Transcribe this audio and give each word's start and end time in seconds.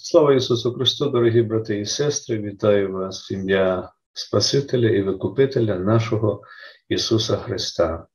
Слава 0.00 0.34
Ісусу 0.34 0.72
Христу, 0.72 1.10
дорогі 1.10 1.42
брати 1.42 1.78
і 1.78 1.86
сестри, 1.86 2.38
вітаю 2.38 2.92
вас 2.92 3.30
в 3.30 3.34
ім'я 3.34 3.92
Спасителя 4.12 4.88
і 4.88 5.02
Викупителя 5.02 5.78
нашого 5.78 6.42
Ісуса 6.88 7.36
Христа. 7.36 8.06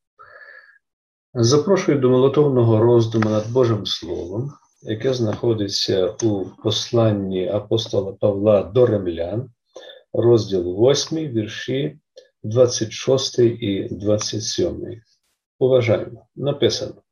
Запрошую 1.33 1.99
до 1.99 2.09
молотовного 2.09 2.79
роздуму 2.79 3.29
над 3.29 3.51
Божим 3.51 3.85
Словом, 3.85 4.51
яке 4.81 5.13
знаходиться 5.13 6.15
у 6.23 6.45
посланні 6.63 7.47
апостола 7.47 8.13
Павла 8.13 8.63
до 8.63 8.85
Ремлян, 8.85 9.49
розділ 10.13 10.89
8, 10.89 11.17
вірші 11.17 11.99
26 12.43 13.39
і 13.39 13.87
27. 13.91 15.01
Уважаємо, 15.59 16.27
написано. 16.35 17.02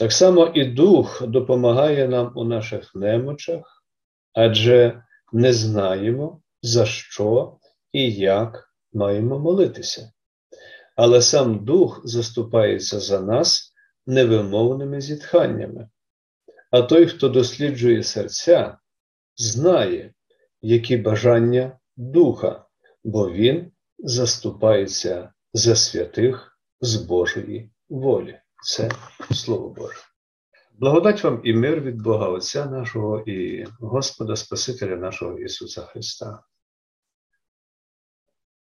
Так 0.00 0.12
само 0.12 0.46
і 0.46 0.64
Дух 0.64 1.26
допомагає 1.26 2.08
нам 2.08 2.32
у 2.34 2.44
наших 2.44 2.94
немочах, 2.94 3.84
адже 4.32 5.02
не 5.32 5.52
знаємо, 5.52 6.42
за 6.62 6.86
що 6.86 7.58
і 7.92 8.12
як 8.12 8.72
маємо 8.92 9.38
молитися. 9.38 10.12
Але 10.96 11.22
сам 11.22 11.64
Дух 11.64 12.00
заступається 12.04 13.00
за 13.00 13.20
нас 13.20 13.74
невимовними 14.06 15.00
зітханнями. 15.00 15.88
А 16.70 16.82
той, 16.82 17.06
хто 17.06 17.28
досліджує 17.28 18.02
серця, 18.02 18.78
знає, 19.36 20.14
які 20.62 20.96
бажання 20.96 21.78
Духа, 21.96 22.64
бо 23.04 23.30
Він 23.30 23.72
заступається 23.98 25.32
за 25.52 25.76
святих 25.76 26.58
з 26.80 26.96
Божої 26.96 27.70
волі. 27.88 28.39
Це 28.62 28.90
Слово 29.30 29.68
Боже. 29.68 29.98
Благодать 30.72 31.24
вам 31.24 31.40
і 31.44 31.54
мир 31.54 31.80
від 31.80 32.02
Бога 32.02 32.28
Отця 32.28 32.66
нашого 32.66 33.20
і 33.20 33.66
Господа 33.80 34.36
Спасителя 34.36 34.96
нашого 34.96 35.38
Ісуса 35.38 35.82
Христа. 35.82 36.42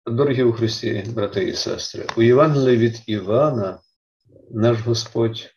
Дорогі 0.07 0.43
у 0.43 0.53
Христі, 0.53 1.05
брати 1.15 1.45
і 1.45 1.55
сестри, 1.55 2.07
у 2.17 2.23
Євангелії 2.23 2.77
від 2.77 3.03
Івана 3.07 3.81
наш 4.51 4.81
Господь 4.81 5.51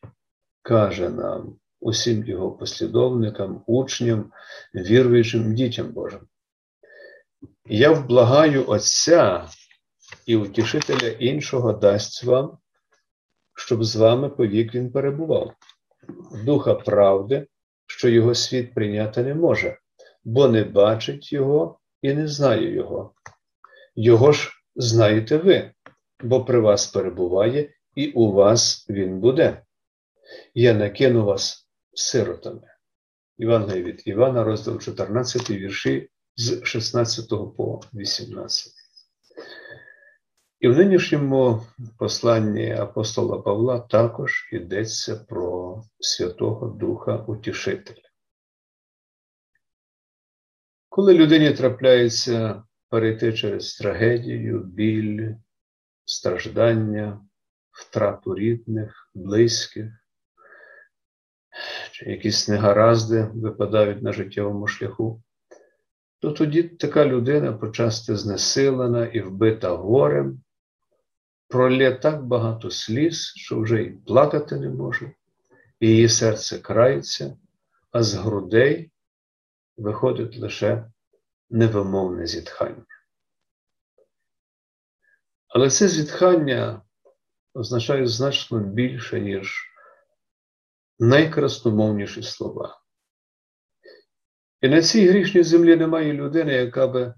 каже 0.61 1.09
нам, 1.09 1.55
усім 1.79 2.25
його 2.25 2.51
послідовникам, 2.51 3.63
учням, 3.67 4.31
віруючим 4.75 5.55
дітям 5.55 5.91
Божим. 5.91 6.21
Я 7.65 7.91
вблагаю 7.91 8.69
Отця 8.69 9.49
і 10.25 10.35
утішителя 10.35 11.07
іншого 11.07 11.73
дасть 11.73 12.23
вам 12.23 12.57
щоб 13.55 13.83
з 13.83 13.95
вами 13.95 14.29
повік 14.29 14.75
він 14.75 14.91
перебував, 14.91 15.53
духа 16.45 16.73
правди, 16.73 17.47
що 17.87 18.09
його 18.09 18.35
світ 18.35 18.73
прийняти 18.73 19.23
не 19.23 19.35
може, 19.35 19.77
бо 20.23 20.47
не 20.47 20.63
бачить 20.63 21.33
його 21.33 21.79
і 22.01 22.13
не 22.13 22.27
знає 22.27 22.73
його. 22.73 23.13
Його 23.95 24.31
ж 24.31 24.51
знаєте 24.75 25.37
ви, 25.37 25.71
бо 26.23 26.45
при 26.45 26.59
вас 26.59 26.87
перебуває, 26.87 27.69
і 27.95 28.11
у 28.11 28.31
вас 28.31 28.85
він 28.89 29.19
буде. 29.19 29.61
Я 30.53 30.73
накину 30.73 31.25
вас 31.25 31.67
сиротами. 31.93 32.61
Івангелія 33.37 33.83
від 33.83 34.01
Івана, 34.05 34.43
розділ 34.43 34.79
14, 34.79 35.49
вірші 35.49 36.09
з 36.35 36.63
16 36.63 37.29
по 37.29 37.81
18. 37.93 38.73
І 40.63 40.67
в 40.67 40.77
нинішньому 40.77 41.61
посланні 41.97 42.71
апостола 42.71 43.41
Павла 43.41 43.79
також 43.79 44.49
йдеться 44.51 45.15
про 45.15 45.81
Святого 45.99 46.67
Духа 46.67 47.17
Утішителя. 47.17 48.09
Коли 50.89 51.13
людині 51.13 51.53
трапляється 51.53 52.63
перейти 52.89 53.33
через 53.33 53.75
трагедію, 53.77 54.59
біль, 54.59 55.31
страждання, 56.05 57.21
втрату 57.71 58.35
рідних, 58.35 59.11
близьких, 59.13 59.91
чи 61.91 62.05
якісь 62.05 62.47
негаразди 62.47 63.29
випадають 63.33 64.01
на 64.03 64.13
життєвому 64.13 64.67
шляху, 64.67 65.23
то 66.19 66.31
тоді 66.31 66.63
така 66.63 67.05
людина 67.05 67.53
почасти 67.53 68.15
знесилена 68.15 69.05
і 69.05 69.21
вбита 69.21 69.69
горем, 69.69 70.43
пролє 71.53 71.91
так 71.91 72.23
багато 72.25 72.71
сліз, 72.71 73.33
що 73.35 73.59
вже 73.59 73.83
й 73.83 73.89
плакати 73.89 74.55
не 74.55 74.69
може, 74.69 75.11
і 75.79 75.87
її 75.87 76.09
серце 76.09 76.59
крається, 76.59 77.37
а 77.91 78.03
з 78.03 78.13
грудей 78.13 78.91
виходить 79.77 80.37
лише 80.37 80.91
невимовне 81.49 82.27
зітхання. 82.27 82.85
Але 85.47 85.69
це 85.69 85.87
зітхання 85.87 86.81
означає 87.53 88.07
значно 88.07 88.59
більше, 88.59 89.19
ніж 89.19 89.65
найкрасномовніші 90.99 92.23
слова. 92.23 92.81
І 94.61 94.69
на 94.69 94.81
цій 94.81 95.07
грішній 95.07 95.43
землі 95.43 95.75
немає 95.75 96.13
людини, 96.13 96.53
яка 96.53 96.87
би 96.87 97.13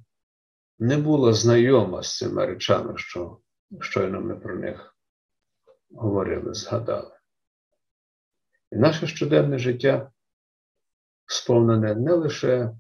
не 0.80 0.98
була 0.98 1.34
знайома 1.34 2.04
з 2.04 2.18
цими 2.18 2.46
речами, 2.46 2.94
що 2.98 3.40
щойно 3.82 4.22
ми 4.22 4.36
про 4.36 4.56
них 4.56 4.96
говорили, 5.92 6.54
згадали. 6.54 7.12
І 8.72 8.76
наше 8.76 9.08
щоденне 9.08 9.60
життя 9.60 10.12
сповнене 11.26 11.96
не 11.96 12.14
лише 12.14 12.72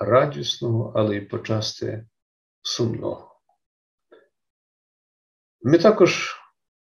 радісного, 0.00 0.92
але 0.96 1.16
й 1.16 1.20
почасти 1.20 2.06
сумного. 2.62 3.40
Ми 5.62 5.78
також 5.78 6.36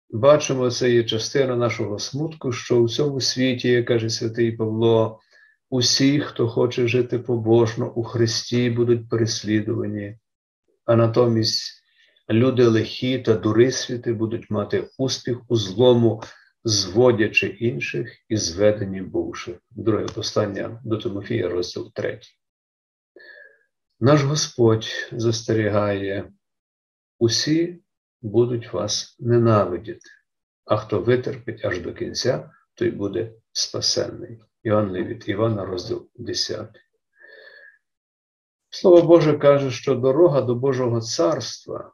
бачимо, 0.09 0.71
це 0.71 0.91
є 0.91 1.03
частина 1.03 1.55
нашого 1.55 1.99
смутку, 1.99 2.51
що 2.51 2.81
у 2.81 2.89
цьому 2.89 3.21
світі, 3.21 3.69
як 3.69 3.87
каже 3.87 4.09
святий 4.09 4.51
Павло, 4.51 5.19
усі, 5.69 6.21
хто 6.21 6.47
хоче 6.47 6.87
жити 6.87 7.19
побожно 7.19 7.93
у 7.93 8.03
Христі, 8.03 8.69
будуть 8.69 9.09
переслідувані, 9.09 10.19
а 10.85 10.95
натомість 10.95 11.83
люди 12.29 12.65
лихі 12.65 13.19
та 13.19 13.33
дурисвіти 13.33 14.13
будуть 14.13 14.49
мати 14.49 14.89
успіх 14.97 15.37
у 15.47 15.55
злому, 15.55 16.23
зводячи 16.63 17.47
інших 17.47 18.25
і 18.29 18.37
зведені 18.37 19.01
бувши. 19.01 19.59
Друге 19.71 20.05
послання 20.05 20.81
до 20.83 20.97
Тимофія, 20.97 21.49
розділ 21.49 21.91
3. 21.93 22.19
Наш 23.99 24.23
Господь 24.23 24.87
застерігає, 25.11 26.31
усі 27.19 27.81
будуть 28.21 28.73
вас 28.73 29.15
ненавидіти, 29.19 30.09
а 30.65 30.77
хто 30.77 30.99
витерпить 30.99 31.65
аж 31.65 31.79
до 31.79 31.93
кінця, 31.93 32.51
той 32.75 32.91
буде 32.91 33.33
спасенний. 33.51 34.39
Іоанн 34.63 34.93
від 34.93 35.29
Івана, 35.29 35.65
розділ 35.65 36.09
10. 36.15 36.69
Слово 38.69 39.07
Боже 39.07 39.37
каже, 39.37 39.71
що 39.71 39.95
дорога 39.95 40.41
до 40.41 40.55
Божого 40.55 41.01
царства 41.01 41.93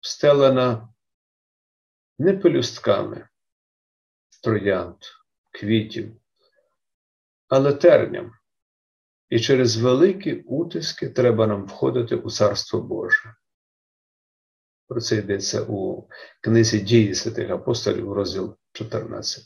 встелена 0.00 0.88
не 2.18 2.32
пелюстками 2.32 3.28
троянд, 4.42 4.96
квітів, 5.50 6.16
але 7.48 7.72
терням. 7.72 8.32
І 9.28 9.40
через 9.40 9.76
великі 9.76 10.34
утиски 10.34 11.08
треба 11.08 11.46
нам 11.46 11.66
входити 11.66 12.16
у 12.16 12.30
Царство 12.30 12.80
Боже. 12.80 13.34
Про 14.88 15.00
це 15.00 15.16
йдеться 15.16 15.62
у 15.62 16.08
книзі 16.40 16.80
дії 16.80 17.14
святих 17.14 17.50
апостолів, 17.50 18.12
розділ 18.12 18.56
14. 18.72 19.44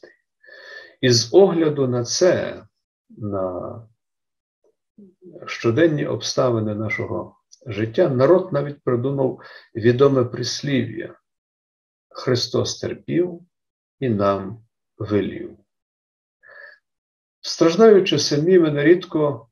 І 1.01 1.11
з 1.11 1.35
огляду 1.35 1.89
на 1.89 2.05
це, 2.05 2.65
на 3.09 3.89
щоденні 5.47 6.07
обставини 6.07 6.75
нашого 6.75 7.37
життя, 7.67 8.09
народ 8.09 8.53
навіть 8.53 8.83
придумав 8.83 9.41
відоме 9.75 10.25
прислів'я. 10.25 11.19
Христос 12.09 12.81
терпів 12.81 13.41
і 14.01 14.09
нам 14.09 14.65
велів. 14.99 15.59
Страждаючи 17.41 18.19
самі, 18.19 18.59
ми 18.59 18.71
нерідко 18.71 19.49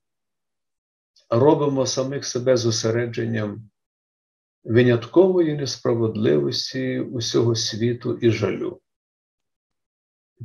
робимо 1.31 1.87
самих 1.87 2.25
себе 2.25 2.57
зосередженням 2.57 3.71
виняткової 4.65 5.55
несправедливості 5.55 7.01
усього 7.01 7.55
світу 7.55 8.19
і 8.19 8.31
жалю. 8.31 8.81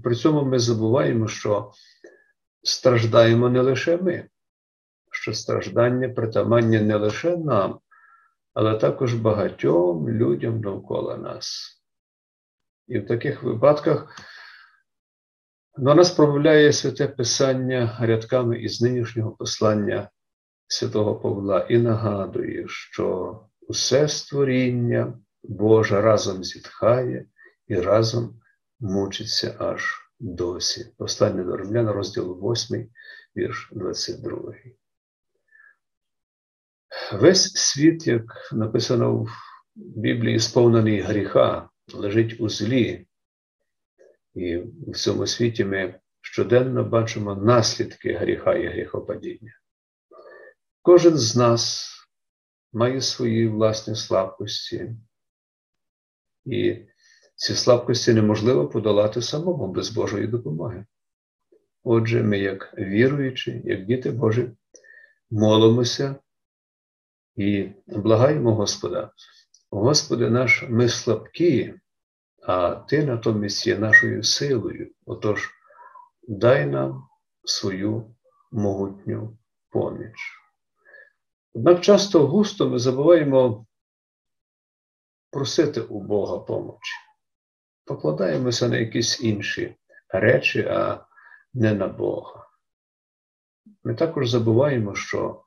При 0.03 0.15
цьому 0.15 0.43
ми 0.43 0.59
забуваємо, 0.59 1.27
що 1.27 1.71
страждаємо 2.63 3.49
не 3.49 3.61
лише 3.61 3.97
ми, 3.97 4.29
що 5.21 5.33
страждання 5.33 6.09
притаманні 6.09 6.79
не 6.79 6.95
лише 6.95 7.37
нам, 7.37 7.79
але 8.53 8.77
також 8.77 9.13
багатьом 9.13 10.09
людям 10.09 10.61
довкола 10.61 11.17
нас. 11.17 11.77
І 12.87 12.99
в 12.99 13.07
таких 13.07 13.43
випадках 13.43 14.07
До 15.77 15.95
нас 15.95 16.11
промовляє 16.11 16.73
святе 16.73 17.07
Писання 17.07 17.97
рядками 17.99 18.59
із 18.59 18.81
нинішнього 18.81 19.31
послання 19.31 20.09
святого 20.67 21.15
Павла 21.15 21.67
і 21.69 21.77
нагадує, 21.77 22.65
що 22.67 23.39
усе 23.61 24.07
створіння 24.07 25.19
Боже 25.43 26.01
разом 26.01 26.43
зітхає 26.43 27.25
і 27.67 27.75
разом 27.75 28.39
мучиться 28.79 29.55
аж 29.59 30.11
досі. 30.19 30.93
Послання 30.97 31.43
до 31.43 31.57
Римляна, 31.57 31.93
розділ 31.93 32.51
8, 32.51 32.89
вірш 33.37 33.69
22. 33.73 34.53
Весь 37.13 37.53
світ, 37.53 38.07
як 38.07 38.49
написано 38.51 39.13
в 39.13 39.29
Біблії, 39.75 40.39
сповнений 40.39 41.01
гріха, 41.01 41.69
лежить 41.93 42.41
у 42.41 42.49
злі. 42.49 43.07
І 44.35 44.57
в 44.87 44.95
цьому 44.95 45.27
світі 45.27 45.65
ми 45.65 45.99
щоденно 46.21 46.83
бачимо 46.83 47.35
наслідки 47.35 48.13
гріха 48.13 48.55
і 48.55 48.67
гріхопадіння. 48.67 49.51
Кожен 50.81 51.17
з 51.17 51.35
нас 51.35 51.91
має 52.73 53.01
свої 53.01 53.47
власні 53.47 53.95
слабкості, 53.95 54.95
і 56.45 56.85
ці 57.35 57.55
слабкості 57.55 58.13
неможливо 58.13 58.67
подолати 58.67 59.21
самому 59.21 59.67
без 59.67 59.89
Божої 59.89 60.27
допомоги. 60.27 60.85
Отже, 61.83 62.23
ми, 62.23 62.39
як 62.39 62.73
віруючі, 62.77 63.61
як 63.65 63.85
діти 63.85 64.11
Божі, 64.11 64.51
молимося 65.29 66.15
і 67.37 67.69
благаємо 67.87 68.55
Господа. 68.55 69.11
Господи 69.71 70.29
наш, 70.29 70.63
ми 70.69 70.89
слабкі, 70.89 71.73
а 72.43 72.75
Ти 72.75 73.05
натомість 73.05 73.67
є 73.67 73.77
нашою 73.77 74.23
силою. 74.23 74.91
Отож, 75.05 75.49
дай 76.27 76.65
нам 76.65 77.07
свою 77.43 78.15
могутню 78.51 79.37
поміч. 79.69 80.15
Однак 81.53 81.81
часто 81.81 82.27
густо 82.27 82.69
ми 82.69 82.79
забуваємо 82.79 83.65
просити 85.31 85.81
у 85.81 86.01
Бога 86.01 86.39
помочі. 86.39 86.95
Покладаємося 87.85 88.69
на 88.69 88.77
якісь 88.77 89.21
інші 89.21 89.75
речі, 90.09 90.61
а 90.61 91.05
не 91.53 91.73
на 91.73 91.87
Бога. 91.87 92.47
Ми 93.83 93.95
також 93.95 94.29
забуваємо, 94.29 94.95
що 94.95 95.43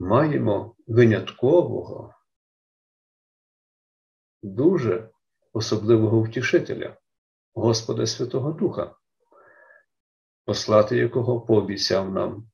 маємо 0.00 0.76
виняткового, 0.86 2.14
дуже 4.42 5.10
особливого 5.52 6.22
втішителя, 6.22 6.96
Господа 7.54 8.06
Святого 8.06 8.52
Духа, 8.52 8.94
послати 10.44 10.96
якого 10.96 11.40
пообіцяв 11.40 12.12
нам 12.12 12.50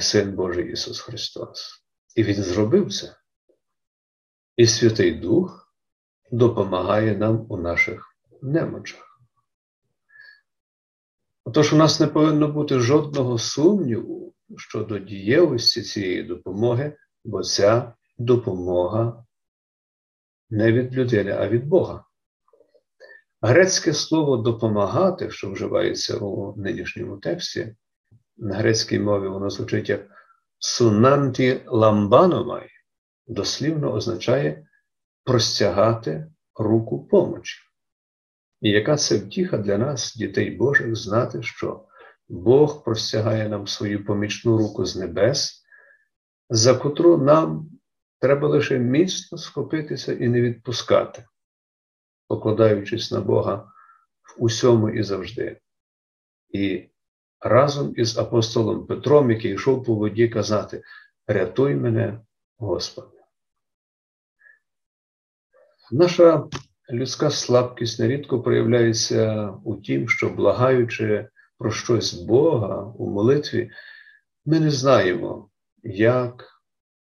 Син 0.00 0.34
Божий 0.34 0.72
Ісус 0.72 1.00
Христос. 1.00 1.84
І 2.16 2.22
Він 2.22 2.42
зробив 2.42 2.92
це. 2.92 3.16
І 4.56 4.66
Святий 4.66 5.14
Дух 5.14 5.74
допомагає 6.30 7.16
нам 7.16 7.46
у 7.48 7.56
наших 7.56 8.16
немочах. 8.42 9.03
Отож, 11.44 11.72
у 11.72 11.76
нас 11.76 12.00
не 12.00 12.06
повинно 12.06 12.48
бути 12.48 12.78
жодного 12.78 13.38
сумніву 13.38 14.34
щодо 14.56 14.98
дієвості 14.98 15.82
цієї 15.82 16.22
допомоги, 16.22 16.96
бо 17.24 17.42
ця 17.42 17.92
допомога 18.18 19.24
не 20.50 20.72
від 20.72 20.94
людини, 20.94 21.30
а 21.30 21.48
від 21.48 21.66
Бога. 21.66 22.04
Грецьке 23.42 23.92
слово 23.92 24.36
допомагати, 24.36 25.30
що 25.30 25.50
вживається 25.50 26.16
у 26.16 26.56
нинішньому 26.56 27.16
тексті, 27.16 27.76
на 28.36 28.54
грецькій 28.54 28.98
мові 28.98 29.28
воно 29.28 29.50
звучить 29.50 29.88
як 29.88 30.06
συναντιλαμβάνομαι, 30.58 32.68
дослівно 33.26 33.92
означає 33.92 34.66
простягати 35.24 36.26
руку 36.54 37.04
помочі. 37.04 37.60
І 38.64 38.70
яка 38.70 38.96
це 38.96 39.18
втіха 39.18 39.58
для 39.58 39.78
нас, 39.78 40.16
дітей 40.16 40.50
Божих, 40.50 40.96
знати, 40.96 41.42
що 41.42 41.84
Бог 42.28 42.84
простягає 42.84 43.48
нам 43.48 43.66
свою 43.66 44.04
помічну 44.04 44.58
руку 44.58 44.84
з 44.84 44.96
небес, 44.96 45.64
за 46.50 46.74
котру 46.74 47.18
нам 47.18 47.70
треба 48.20 48.48
лише 48.48 48.78
міцно 48.78 49.38
схопитися 49.38 50.12
і 50.12 50.28
не 50.28 50.40
відпускати, 50.40 51.24
покладаючись 52.28 53.12
на 53.12 53.20
Бога 53.20 53.72
в 54.22 54.42
усьому 54.42 54.90
і 54.90 55.02
завжди. 55.02 55.60
І 56.48 56.90
разом 57.40 57.92
із 57.96 58.18
апостолом 58.18 58.86
Петром, 58.86 59.30
який 59.30 59.54
йшов 59.54 59.84
по 59.84 59.94
воді, 59.94 60.28
казати: 60.28 60.82
Рятуй 61.26 61.74
мене, 61.74 62.20
Господи. 62.58 63.18
Наша 65.90 66.48
людська 66.90 67.30
слабкість 67.30 68.00
нерідко 68.00 68.42
проявляється 68.42 69.50
у 69.64 69.76
тім, 69.76 70.08
що, 70.08 70.30
благаючи 70.30 71.28
про 71.58 71.70
щось 71.70 72.14
Бога 72.14 72.82
у 72.82 73.10
молитві, 73.10 73.70
ми 74.44 74.60
не 74.60 74.70
знаємо, 74.70 75.50
як, 75.82 76.62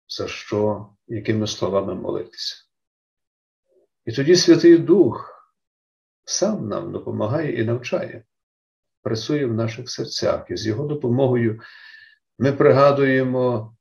за 0.08 0.28
що, 0.28 0.90
якими 1.08 1.48
словами 1.48 1.96
молитися. 1.96 2.56
І 4.06 4.12
тоді 4.12 4.36
Святий 4.36 4.78
Дух 4.78 5.34
сам 6.26 6.68
нам 6.68 6.92
допомагає 6.92 7.62
і 7.62 7.64
навчає 7.64 8.24
працює 9.08 9.46
в 9.46 9.54
наших 9.54 9.90
серцях, 9.90 10.46
і 10.50 10.58
з 10.58 10.68
його 10.68 10.88
допомогою 10.88 11.62
ми 12.40 12.52
пригадуємо 12.52 13.76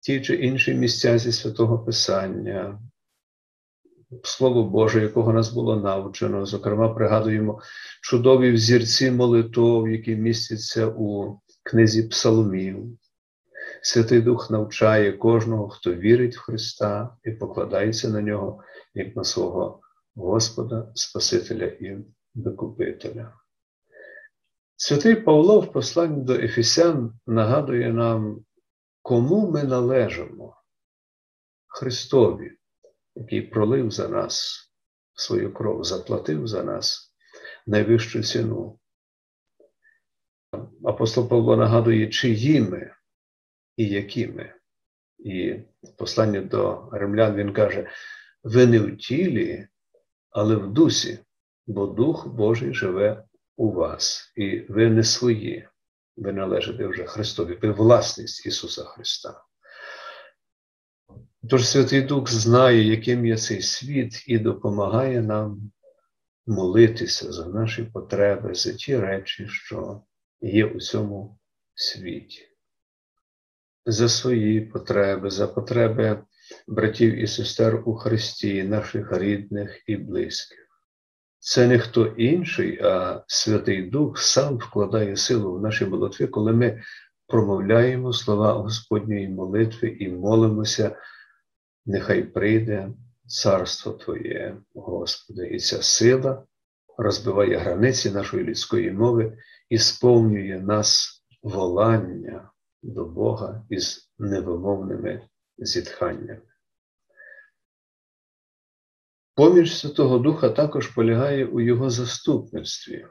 ті 0.00 0.20
чи 0.20 0.34
інші 0.34 0.74
місця 0.74 1.18
зі 1.18 1.32
святого 1.32 1.78
Писання, 1.78 2.80
Слово 4.22 4.64
Боже, 4.64 5.02
якого 5.02 5.32
нас 5.32 5.52
було 5.52 5.76
навчено. 5.76 6.46
Зокрема, 6.46 6.88
пригадуємо 6.88 7.60
чудові 8.02 8.52
взірці 8.52 9.10
молитов, 9.10 9.88
які 9.88 10.16
містяться 10.16 10.86
у 10.86 11.38
книзі 11.62 12.02
Псаломів. 12.02 12.98
Святий 13.82 14.20
Дух 14.20 14.50
навчає 14.50 15.12
кожного, 15.12 15.68
хто 15.68 15.94
вірить 15.94 16.36
в 16.36 16.40
Христа 16.40 17.16
і 17.24 17.30
покладається 17.30 18.08
на 18.08 18.22
нього, 18.22 18.62
як 18.94 19.16
на 19.16 19.24
свого 19.24 19.80
Господа, 20.14 20.92
Спасителя 20.94 21.64
і 21.64 21.96
Викупителя. 22.34 23.32
Святий 24.76 25.16
Павло 25.16 25.60
в 25.60 25.72
посланні 25.72 26.24
до 26.24 26.34
Ефесян 26.34 27.12
нагадує 27.26 27.92
нам, 27.92 28.44
кому 29.02 29.50
ми 29.50 29.62
належимо 29.62 30.56
Христові, 31.66 32.52
який 33.14 33.42
пролив 33.42 33.90
за 33.90 34.08
нас 34.08 34.62
свою 35.14 35.52
кров, 35.52 35.84
заплатив 35.84 36.46
за 36.46 36.62
нас 36.62 37.14
найвищу 37.66 38.22
ціну. 38.22 38.78
Апостол 40.84 41.28
Павло 41.28 41.56
нагадує, 41.56 42.08
чиї 42.08 42.60
ми 42.60 42.94
і 43.76 43.88
які 43.88 44.26
ми. 44.26 44.54
І 45.18 45.52
в 45.82 45.96
посланні 45.96 46.40
до 46.40 46.88
римлян 46.92 47.34
він 47.34 47.52
каже: 47.52 47.90
ви 48.42 48.66
не 48.66 48.78
в 48.78 48.96
тілі, 48.96 49.68
але 50.30 50.56
в 50.56 50.72
дусі, 50.72 51.18
бо 51.66 51.86
Дух 51.86 52.26
Божий 52.26 52.74
живе 52.74 53.24
у 53.56 53.72
вас, 53.72 54.32
і 54.36 54.60
ви 54.60 54.90
не 54.90 55.04
свої, 55.04 55.68
ви 56.16 56.32
належите 56.32 56.86
вже 56.86 57.04
Христові, 57.04 57.58
ви 57.62 57.72
власність 57.72 58.46
Ісуса 58.46 58.84
Христа. 58.84 59.44
Тож 61.48 61.68
Святий 61.68 62.02
Дух 62.02 62.30
знає, 62.30 62.82
яким 62.82 63.26
є 63.26 63.36
цей 63.36 63.62
світ, 63.62 64.24
і 64.26 64.38
допомагає 64.38 65.22
нам 65.22 65.72
молитися 66.46 67.32
за 67.32 67.46
наші 67.46 67.82
потреби, 67.82 68.54
за 68.54 68.72
ті 68.72 68.96
речі, 68.96 69.46
що 69.48 70.02
є 70.40 70.66
у 70.66 70.80
цьому 70.80 71.38
світі, 71.74 72.48
за 73.86 74.08
свої 74.08 74.60
потреби, 74.60 75.30
за 75.30 75.48
потреби 75.48 76.24
братів 76.68 77.14
і 77.14 77.26
сестер 77.26 77.82
у 77.88 77.94
Христі, 77.94 78.62
наших 78.62 79.12
рідних 79.12 79.82
і 79.86 79.96
близьких. 79.96 80.58
Це 81.38 81.66
не 81.66 81.78
хто 81.78 82.06
інший, 82.06 82.80
а 82.82 83.24
Святий 83.26 83.82
Дух 83.82 84.18
сам 84.18 84.56
вкладає 84.56 85.16
силу 85.16 85.54
в 85.54 85.62
наші 85.62 85.86
молитви, 85.86 86.26
коли 86.26 86.52
ми 86.52 86.82
промовляємо 87.26 88.12
слова 88.12 88.52
Господньої 88.52 89.28
молитви 89.28 89.88
і 89.88 90.08
молимося, 90.08 90.96
нехай 91.86 92.22
прийде 92.22 92.90
царство 93.26 93.92
Твоє, 93.92 94.56
Господи, 94.74 95.48
і 95.48 95.58
ця 95.58 95.82
сила 95.82 96.46
розбиває 96.98 97.56
границі 97.56 98.10
нашої 98.10 98.44
людської 98.44 98.90
мови 98.90 99.38
і 99.68 99.78
сповнює 99.78 100.60
нас 100.60 101.22
волання 101.42 102.50
до 102.82 103.04
Бога 103.04 103.66
із 103.70 104.10
невимовними 104.18 105.28
зітханнями. 105.58 106.42
Поміч 109.34 109.72
Святого 109.74 110.18
Духа 110.18 110.48
також 110.48 110.86
полягає 110.86 111.46
у 111.46 111.60
Його 111.60 111.90
заступництві. 111.90 113.06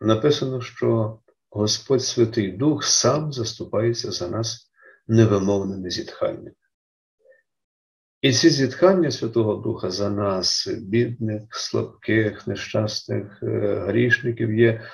написано, 0.00 0.60
що 0.60 1.18
Господь 1.50 2.02
Святий 2.02 2.52
Дух 2.52 2.84
сам 2.84 3.32
заступається 3.32 4.10
за 4.10 4.28
нас 4.28 4.70
невимовними 5.06 5.90
зітханнями. 5.90 6.52
І 8.20 8.32
ці 8.32 8.50
зітхання 8.50 9.10
Святого 9.10 9.54
Духа 9.54 9.90
за 9.90 10.10
нас, 10.10 10.68
бідних, 10.68 11.42
слабких, 11.50 12.46
нещасних, 12.46 13.42
е, 13.42 13.76
грішників, 13.86 14.54
є 14.54 14.90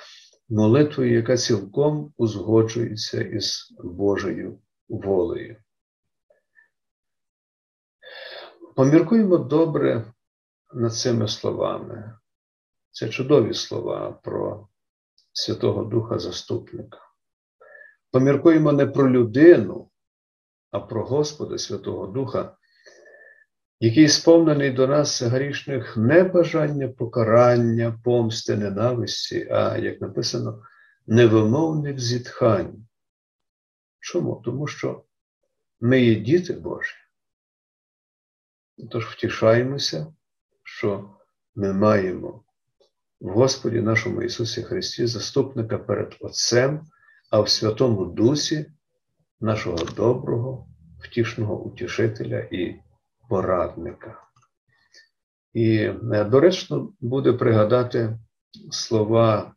молитвою, 0.49 1.13
яка 1.13 1.37
цілком 1.37 2.13
узгоджується 2.17 3.21
із 3.21 3.75
Божою 3.83 4.59
волею. 4.89 5.57
Поміркуємо 8.75 9.37
добре 9.37 10.13
над 10.73 10.95
цими 10.95 11.27
словами. 11.27 12.17
Це 12.91 13.09
чудові 13.09 13.53
слова 13.53 14.19
про 14.23 14.67
Святого 15.33 15.83
Духа 15.83 16.19
Заступника. 16.19 16.99
Поміркуємо 18.11 18.71
не 18.71 18.85
про 18.85 19.11
людину, 19.11 19.89
а 20.71 20.79
про 20.79 21.05
Господа 21.05 21.57
Святого 21.57 22.07
Духа, 22.07 22.57
який 23.83 24.07
сповнений 24.07 24.71
до 24.71 24.87
нас 24.87 25.21
грішних 25.21 25.97
не 25.97 26.23
бажання 26.23 26.87
покарання, 26.87 27.99
помсти, 28.03 28.55
ненависті, 28.55 29.47
а, 29.51 29.77
як 29.77 30.01
написано, 30.01 30.63
невимовних 31.07 31.99
зітхань. 31.99 32.85
Чому? 33.99 34.41
Тому 34.45 34.67
що 34.67 35.03
ми 35.81 36.01
є 36.01 36.15
діти 36.15 36.53
Божі. 36.53 36.95
Тож 38.91 39.05
втішаємося, 39.05 40.13
що 40.63 41.09
ми 41.55 41.73
маємо 41.73 42.43
в 43.21 43.29
Господі 43.29 43.81
нашому 43.81 44.21
Ісусі 44.21 44.63
Христі 44.63 45.07
заступника 45.07 45.77
перед 45.77 46.15
Отцем, 46.19 46.87
а 47.31 47.39
в 47.41 47.49
Святому 47.49 48.05
Дусі 48.05 48.65
нашого 49.39 49.77
доброго, 49.77 50.67
втішного 51.01 51.63
утішителя 51.63 52.39
і 52.39 52.82
порадника. 53.29 54.21
І 55.53 55.75
е, 55.75 56.23
доречно 56.23 56.93
буде 56.99 57.33
пригадати 57.33 58.19
слова 58.71 59.53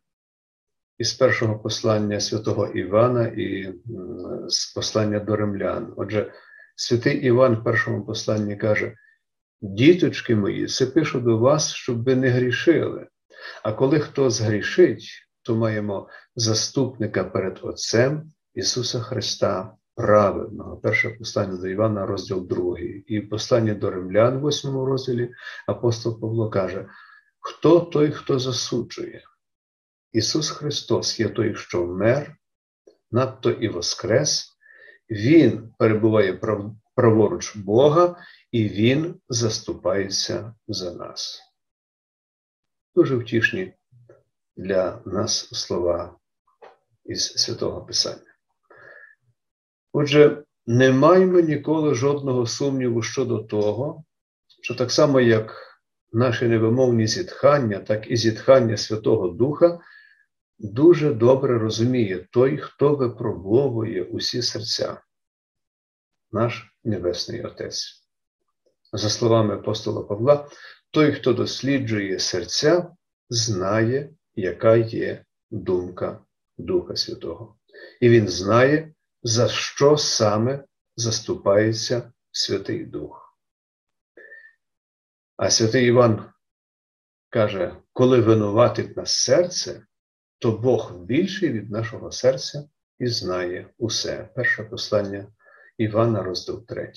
із 0.97 1.13
першого 1.13 1.59
послання 1.59 2.19
святого 2.19 2.67
Івана 2.67 3.27
і 3.27 3.73
з 4.47 4.73
послання 4.73 5.19
до 5.19 5.35
римлян. 5.35 5.93
Отже, 5.97 6.33
святий 6.75 7.17
Іван 7.17 7.55
в 7.55 7.63
першому 7.63 8.05
посланні 8.05 8.55
каже: 8.55 8.95
Діточки 9.61 10.35
мої, 10.35 10.67
це 10.67 10.85
пишу 10.85 11.19
до 11.19 11.37
вас, 11.37 11.73
щоб 11.73 12.03
ви 12.03 12.15
не 12.15 12.29
грішили. 12.29 13.07
А 13.63 13.73
коли 13.73 13.99
хто 13.99 14.29
згрішить, 14.29 15.09
то 15.41 15.55
маємо 15.55 16.09
заступника 16.35 17.23
перед 17.23 17.59
Отцем 17.61 18.33
Ісуса 18.53 18.99
Христа 18.99 19.76
праведного. 19.97 20.77
Перше 20.77 21.09
послання 21.09 21.57
до 21.57 21.67
Івана, 21.67 22.05
розділ 22.05 22.47
2. 22.47 22.79
І 23.07 23.21
послання 23.21 23.73
до 23.73 23.91
римлян, 23.91 24.39
в 24.39 24.47
8 24.47 24.71
розділі, 24.71 25.33
апостол 25.67 26.21
Павло 26.21 26.49
каже: 26.49 26.89
Хто 27.39 27.79
той, 27.79 28.11
хто 28.11 28.39
засуджує? 28.39 29.23
Ісус 30.11 30.49
Христос 30.49 31.19
є 31.19 31.29
той, 31.29 31.55
що 31.55 31.83
вмер, 31.83 32.35
надто 33.11 33.51
і 33.51 33.67
воскрес, 33.67 34.57
Він 35.09 35.73
перебуває 35.77 36.39
праворуч 36.95 37.55
Бога, 37.55 38.15
і 38.51 38.67
Він 38.67 39.15
заступається 39.29 40.53
за 40.67 40.93
нас. 40.93 41.41
Дуже 42.95 43.15
втішні 43.15 43.73
для 44.57 45.01
нас 45.05 45.53
слова 45.53 46.15
із 47.05 47.33
святого 47.33 47.85
Писання. 47.85 48.26
Отже, 49.99 50.43
не 50.65 50.91
маємо 50.91 51.39
ніколи 51.39 51.95
жодного 51.95 52.45
сумніву 52.45 53.01
щодо 53.01 53.39
того, 53.39 54.03
що 54.61 54.75
так 54.75 54.91
само, 54.91 55.19
як 55.19 55.55
наші 56.13 56.47
невимовні 56.47 57.07
зітхання, 57.07 57.79
так 57.79 58.11
і 58.11 58.17
зітхання 58.17 58.77
Святого 58.77 59.27
Духа 59.27 59.79
дуже 60.59 61.13
добре 61.13 61.59
розуміє 61.59 62.27
той, 62.31 62.57
хто 62.57 62.95
випробовує 62.95 64.03
усі 64.03 64.41
серця, 64.41 65.01
наш 66.31 66.73
Небесний 66.83 67.43
Отець. 67.43 68.03
За 68.93 69.09
словами 69.09 69.53
апостола 69.53 70.01
Павла, 70.03 70.47
той, 70.91 71.11
хто 71.11 71.33
досліджує 71.33 72.19
серця, 72.19 72.91
знає, 73.29 74.09
яка 74.35 74.75
є 74.75 75.23
думка 75.51 76.19
Духа 76.57 76.95
Святого. 76.95 77.55
І 78.01 78.09
він 78.09 78.27
знає, 78.27 78.93
за 79.23 79.47
що 79.47 79.97
саме 79.97 80.63
заступається 80.95 82.11
Святий 82.31 82.85
Дух. 82.85 83.37
А 85.37 85.49
святий 85.49 85.87
Іван 85.87 86.33
каже: 87.29 87.75
коли 87.93 88.21
винуватить 88.21 88.97
нас 88.97 89.11
серце, 89.11 89.85
то 90.39 90.51
Бог 90.51 90.97
більший 90.99 91.51
від 91.51 91.71
нашого 91.71 92.11
серця 92.11 92.69
і 92.99 93.07
знає 93.07 93.69
усе. 93.77 94.29
Перше 94.35 94.63
послання 94.63 95.27
Івана, 95.77 96.23
розділ 96.23 96.65
3. 96.65 96.93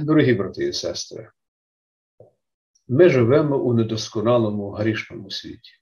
Дорогі 0.00 0.34
брати 0.34 0.64
і 0.64 0.72
сестри, 0.72 1.30
ми 2.88 3.08
живемо 3.08 3.58
у 3.58 3.74
недосконалому 3.74 4.70
грішному 4.70 5.30
світі. 5.30 5.72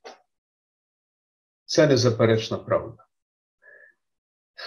Це 1.65 1.87
незаперечна 1.87 2.59
правда. 2.59 3.07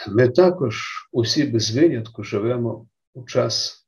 Ми 0.07 0.29
також 0.29 1.07
усі 1.11 1.43
без 1.43 1.75
винятку 1.75 2.23
живемо 2.23 2.87
у 3.13 3.25
час 3.25 3.87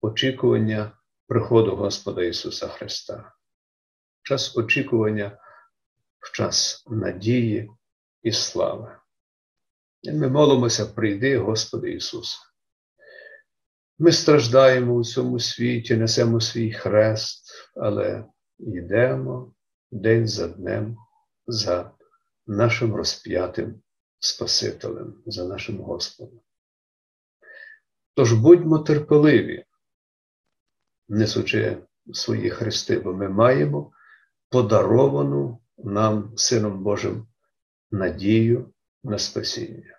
очікування 0.00 0.98
приходу 1.26 1.76
Господа 1.76 2.24
Ісуса 2.24 2.68
Христа, 2.68 3.32
час 4.22 4.56
очікування 4.56 5.38
в 6.20 6.32
час 6.32 6.84
надії 6.86 7.70
і 8.22 8.32
слави. 8.32 8.96
І 10.02 10.12
ми 10.12 10.28
молимося, 10.28 10.86
прийди, 10.86 11.38
Господи 11.38 11.92
Ісусе. 11.92 12.38
Ми 13.98 14.12
страждаємо 14.12 14.94
у 14.94 15.04
цьому 15.04 15.40
світі, 15.40 15.96
несемо 15.96 16.40
свій 16.40 16.72
хрест, 16.72 17.52
але 17.76 18.24
йдемо 18.58 19.54
день 19.90 20.28
за 20.28 20.48
днем 20.48 20.96
за 21.46 21.90
нашим 22.46 22.94
розп'ятим 22.94 23.82
Спасителем, 24.18 25.22
за 25.26 25.48
нашим 25.48 25.76
Господом. 25.76 26.40
Тож 28.14 28.32
будьмо 28.32 28.78
терпеливі, 28.78 29.64
несучи 31.08 31.76
свої 32.12 32.50
хрести, 32.50 32.98
бо 32.98 33.12
ми 33.12 33.28
маємо 33.28 33.92
подаровану 34.48 35.58
нам, 35.78 36.32
Сином 36.36 36.82
Божим, 36.82 37.26
надію 37.90 38.72
на 39.04 39.18
спасіння. 39.18 39.98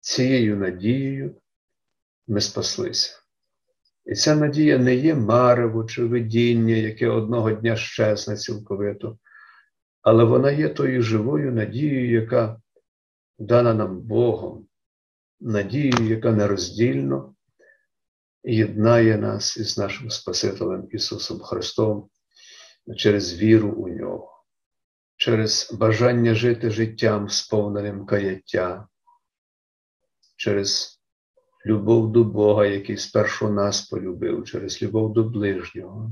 Цією 0.00 0.56
надією 0.56 1.34
ми 2.26 2.40
спаслися. 2.40 3.20
І 4.04 4.14
ця 4.14 4.36
надія 4.36 4.78
не 4.78 4.94
є 4.94 5.14
марево 5.14 5.84
чи 5.84 6.04
видіння, 6.04 6.74
яке 6.74 7.08
одного 7.08 7.52
дня 7.52 7.76
щезне 7.76 8.36
цілковито, 8.36 9.18
але 10.02 10.24
вона 10.24 10.50
є 10.50 10.68
тою 10.68 11.02
живою 11.02 11.52
надією, 11.52 12.12
яка 12.12 12.60
дана 13.40 13.74
нам 13.74 14.00
Богом, 14.00 14.66
надією, 15.40 16.08
яка 16.08 16.32
нероздільно 16.32 17.34
єднає 18.44 19.18
нас 19.18 19.56
із 19.56 19.78
нашим 19.78 20.10
Спасителем 20.10 20.88
Ісусом 20.90 21.40
Христом 21.40 22.08
через 22.96 23.38
віру 23.38 23.70
у 23.70 23.88
Нього, 23.88 24.44
через 25.16 25.72
бажання 25.72 26.34
жити 26.34 26.70
життям, 26.70 27.28
сповненим 27.28 28.06
каяття, 28.06 28.88
через 30.36 31.00
любов 31.66 32.12
до 32.12 32.24
Бога, 32.24 32.66
який 32.66 32.96
спершу 32.96 33.50
нас 33.50 33.80
полюбив, 33.80 34.44
через 34.44 34.82
любов 34.82 35.12
до 35.12 35.24
ближнього, 35.24 36.10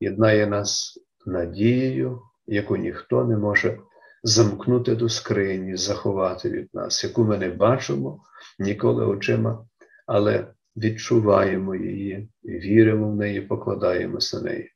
єднає 0.00 0.46
нас 0.46 0.98
надією, 1.26 2.22
яку 2.46 2.76
ніхто 2.76 3.24
не 3.24 3.36
може 3.36 3.78
замкнути 4.24 4.94
до 4.94 5.08
скрині, 5.08 5.76
заховати 5.76 6.50
від 6.50 6.68
нас, 6.74 7.04
яку 7.04 7.24
ми 7.24 7.38
не 7.38 7.48
бачимо 7.48 8.22
ніколи 8.58 9.06
очима, 9.06 9.66
але 10.06 10.46
відчуваємо 10.76 11.74
її, 11.74 12.28
віримо 12.44 13.10
в 13.10 13.16
неї, 13.16 13.40
покладаємося 13.40 14.36
на 14.36 14.42
неї. 14.42 14.70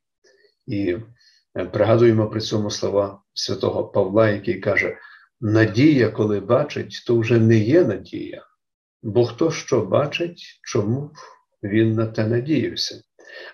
І 0.67 0.97
е, 1.57 1.65
пригадуємо 1.65 2.27
при 2.27 2.41
цьому 2.41 2.71
слова 2.71 3.23
святого 3.35 3.85
Павла, 3.85 4.29
який 4.29 4.61
каже: 4.61 4.97
надія, 5.41 6.11
коли 6.11 6.41
бачить, 6.41 7.05
то 7.07 7.19
вже 7.19 7.39
не 7.39 7.57
є 7.57 7.85
надія, 7.85 8.47
бо 9.03 9.25
хто 9.25 9.51
що 9.51 9.81
бачить, 9.81 10.61
чому 10.63 11.11
він 11.63 11.95
на 11.95 12.07
те 12.07 12.27
надіявся. 12.27 13.03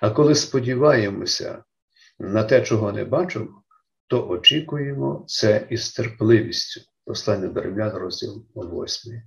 А 0.01 0.11
коли 0.11 0.35
сподіваємося 0.35 1.65
на 2.19 2.45
те, 2.45 2.63
чого 2.63 2.93
не 2.93 3.05
бачимо, 3.05 3.64
то 4.07 4.29
очікуємо 4.29 5.25
це 5.29 5.67
із 5.71 5.93
терпливістю. 5.93 6.81
Послання 7.05 7.49
до 7.49 7.61
Римлян, 7.61 7.93
розділ 7.93 8.47
8. 8.55 9.23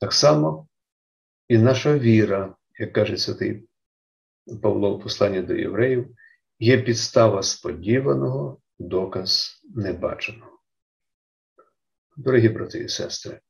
Так 0.00 0.12
само 0.12 0.68
і 1.48 1.58
наша 1.58 1.98
віра, 1.98 2.56
як 2.78 2.92
каже 2.92 3.16
святий 3.16 3.68
Павло 4.62 4.96
в 4.96 5.02
посланні 5.02 5.42
до 5.42 5.54
євреїв, 5.54 6.16
є 6.58 6.82
підстава 6.82 7.42
сподіваного, 7.42 8.60
доказ 8.78 9.60
небаченого. 9.74 10.60
Дорогі 12.16 12.48
брати 12.48 12.78
і 12.78 12.88
сестри, 12.88 13.40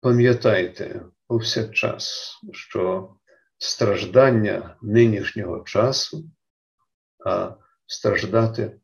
пам'ятайте 0.00 1.02
повсякчас, 1.26 2.34
що 2.52 3.14
страждання 3.58 4.76
нинішнього 4.82 5.64
часу, 5.64 6.30
а 7.26 7.56
страждати 7.86 8.80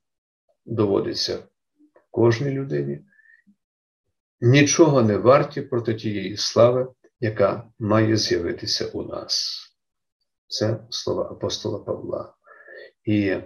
доводиться 0.67 1.39
кожній 2.11 2.51
людині, 2.51 3.01
нічого 4.41 5.03
не 5.03 5.17
варті 5.17 5.63
проти 5.63 5.95
тієї 5.95 6.37
слави, 6.37 6.89
яка 7.21 7.71
має 7.79 8.17
з'явитися 8.17 8.87
у 8.87 9.03
нас. 9.03 9.61
Це 10.49 10.79
слова 10.91 11.23
апостола 11.31 11.79
Павла. 11.79 12.35
І 13.05 13.37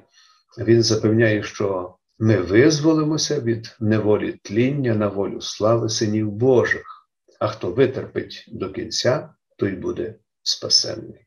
він 0.58 0.82
запевняє, 0.82 1.42
що 1.42 1.96
ми 2.18 2.36
визволимося 2.36 3.40
від 3.40 3.76
неволі 3.80 4.40
тління 4.42 4.94
на 4.94 5.08
волю 5.08 5.40
слави 5.40 5.88
синів 5.88 6.30
Божих, 6.30 7.08
а 7.40 7.48
хто 7.48 7.70
витерпить 7.70 8.44
до 8.48 8.72
кінця, 8.72 9.34
той 9.56 9.72
буде 9.72 10.14
спасенний. 10.42 11.26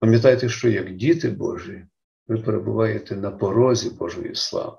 Пам'ятайте, 0.00 0.48
що 0.48 0.68
як 0.68 0.96
діти 0.96 1.30
Божі, 1.30 1.86
ви 2.26 2.38
перебуваєте 2.38 3.16
на 3.16 3.30
порозі 3.30 3.90
Божої 3.90 4.34
слави. 4.34 4.78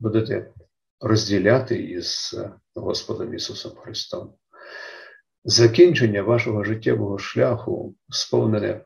Будете 0.00 0.52
розділяти 1.00 1.82
із 1.82 2.36
Господом 2.74 3.34
Ісусом 3.34 3.72
Христом. 3.72 4.34
Закінчення 5.44 6.22
вашого 6.22 6.64
життєвого 6.64 7.18
шляху 7.18 7.96
сповнене 8.08 8.84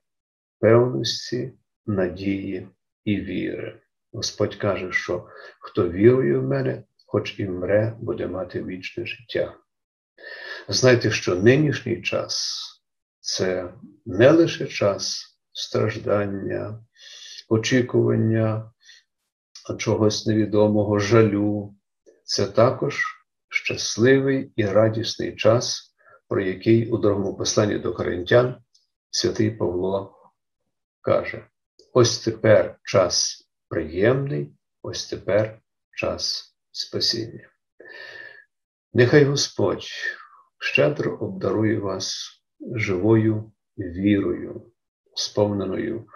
певності, 0.61 1.53
надії 1.87 2.69
і 3.05 3.17
віри. 3.21 3.81
Господь 4.13 4.55
каже, 4.55 4.93
що 4.93 5.29
хто 5.61 5.89
вірує 5.89 6.39
в 6.39 6.43
мене, 6.43 6.85
хоч 7.07 7.39
і 7.39 7.45
мре, 7.45 7.97
буде 8.01 8.27
мати 8.27 8.65
вічне 8.65 9.07
життя. 9.07 9.57
Знайте, 10.69 11.11
що 11.11 11.35
нинішній 11.35 12.03
час 12.03 12.65
це 13.21 13.75
не 14.07 14.31
лише 14.31 14.67
час 14.67 15.28
страждання, 15.59 16.85
очікування 17.49 18.73
чогось 19.79 20.27
невідомого, 20.27 20.99
жалю, 20.99 21.75
це 22.25 22.47
також 22.47 23.05
щасливий 23.49 24.53
і 24.57 24.67
радісний 24.67 25.37
час, 25.37 25.95
про 26.29 26.41
який 26.41 26.91
у 26.91 26.99
другому 26.99 27.37
посланні 27.37 27.79
до 27.79 27.93
Коринтян 27.93 28.57
святий 29.11 29.51
Павло 29.51 30.17
каже: 31.01 31.47
ось 31.93 32.19
тепер 32.25 32.79
час 32.83 33.49
приємний, 33.69 34.53
ось 34.83 35.09
тепер 35.09 35.61
час 35.91 36.55
спасіння. 36.71 37.49
Нехай 38.93 39.25
Господь 39.25 39.87
щедро 40.59 41.17
обдарує 41.17 41.79
вас 41.79 42.31
живою 42.77 43.53
вірою, 43.79 44.73
сповненою 45.19 46.07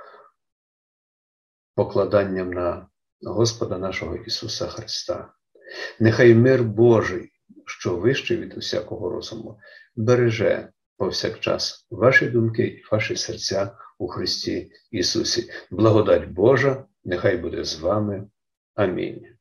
покладанням 1.74 2.50
на 2.50 2.88
Господа 3.22 3.78
нашого 3.78 4.16
Ісуса 4.16 4.66
Христа. 4.66 5.32
Нехай 6.00 6.34
мир 6.34 6.62
Божий, 6.62 7.32
що 7.66 7.96
вищий 7.96 8.36
від 8.36 8.56
усякого 8.56 9.10
розуму, 9.10 9.58
береже 9.96 10.72
повсякчас 10.96 11.86
ваші 11.90 12.26
думки 12.26 12.62
і 12.62 12.84
ваші 12.92 13.16
серця 13.16 13.76
у 13.98 14.08
Христі 14.08 14.70
Ісусі. 14.90 15.50
Благодать 15.70 16.28
Божа, 16.28 16.84
нехай 17.04 17.36
буде 17.36 17.64
з 17.64 17.80
вами. 17.80 18.28
Амінь. 18.74 19.31